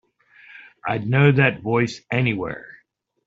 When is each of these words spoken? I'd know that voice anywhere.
I'd 0.83 1.05
know 1.07 1.31
that 1.31 1.61
voice 1.61 2.01
anywhere. 2.11 2.65